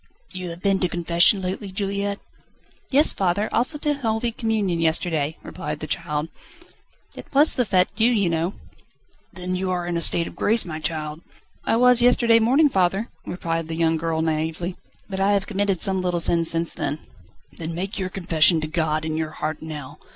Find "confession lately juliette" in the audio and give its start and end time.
0.89-2.19